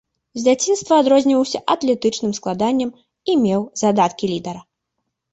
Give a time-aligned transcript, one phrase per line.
[0.37, 2.89] З дзяцінства адрозніваўся атлетычных складаннем
[3.33, 4.61] і меў задаткі лідара.